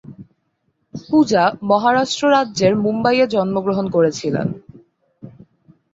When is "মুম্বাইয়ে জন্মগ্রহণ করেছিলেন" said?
2.75-4.47